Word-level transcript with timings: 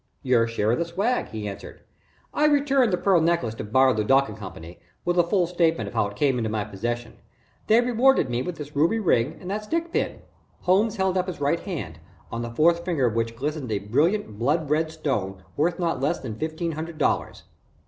"Your 0.23 0.47
share 0.47 0.71
of 0.71 0.79
the 0.79 0.85
swag," 0.85 1.27
he 1.27 1.47
answered. 1.47 1.81
"I 2.33 2.47
returned 2.47 2.91
the 2.91 2.97
pearl 2.97 3.21
necklace 3.21 3.53
to 3.53 3.63
Bar, 3.63 3.93
LeDuc 3.93 4.35
& 4.35 4.35
Co., 4.35 4.75
with 5.05 5.19
a 5.19 5.23
full 5.23 5.45
statement 5.45 5.87
of 5.89 5.93
how 5.93 6.07
it 6.07 6.15
came 6.15 6.39
into 6.39 6.49
my 6.49 6.63
possession. 6.63 7.17
They 7.67 7.79
rewarded 7.81 8.27
me 8.27 8.41
with 8.41 8.55
this 8.57 8.75
ruby 8.75 8.97
ring 8.97 9.37
and 9.39 9.51
that 9.51 9.65
stick 9.65 9.93
pin." 9.93 10.23
Holmes 10.61 10.95
held 10.95 11.19
up 11.19 11.27
his 11.27 11.39
right 11.39 11.59
hand, 11.59 11.99
on 12.31 12.41
the 12.41 12.49
fourth 12.49 12.83
finger 12.83 13.05
of 13.05 13.13
which 13.13 13.35
glistened 13.35 13.71
a 13.71 13.77
brilliant 13.77 14.39
blood 14.39 14.71
red 14.71 14.91
stone 14.91 15.43
worth 15.55 15.77
not 15.77 16.01
less 16.01 16.19
than 16.19 16.33
fifteen 16.33 16.71
hundred 16.71 16.97
dollars. 16.97 17.43